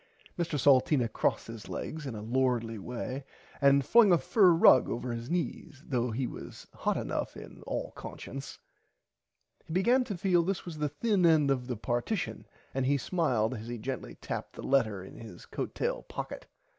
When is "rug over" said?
4.51-5.11